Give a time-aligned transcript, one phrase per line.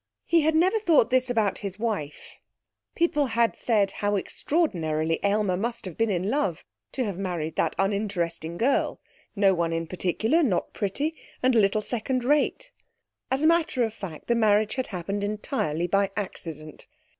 [0.25, 2.37] He had never thought this about his wife
[2.95, 7.75] People had said how extraordinarily Aylmer must have been in love to have married that
[7.77, 8.99] uninteresting girl,
[9.35, 12.71] no one in particular, not pretty and a little second rate.
[13.29, 16.87] As a matter of fact the marriage had happened entirely by accident.